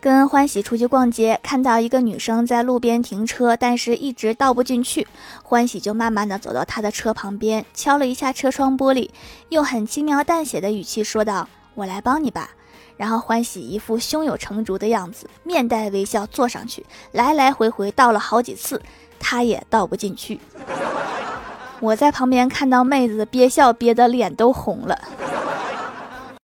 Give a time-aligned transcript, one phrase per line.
[0.00, 5.06] 跟欢喜出去逛街看到一个女生在路边停车但是一直倒不进去
[5.42, 9.10] 欢喜就慢慢的走到她的车旁边敲了一下车窗玻璃
[9.48, 12.50] 用很轻描淡写的语气说道我来帮你吧
[12.96, 18.80] 然后欢喜一副胸有成竹的样子面带微笑坐上去来来回回倒了好几次
[19.18, 20.40] 她也倒不进去。
[21.80, 24.98] 我在旁边看到妹子憋笑憋得脸都红了。